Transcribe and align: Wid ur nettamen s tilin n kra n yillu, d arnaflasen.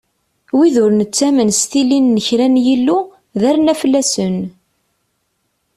Wid 0.57 0.75
ur 0.83 0.91
nettamen 0.93 1.49
s 1.59 1.61
tilin 1.71 2.07
n 2.17 2.21
kra 2.25 2.47
n 2.53 2.61
yillu, 2.65 2.99
d 3.39 3.41
arnaflasen. 3.49 4.37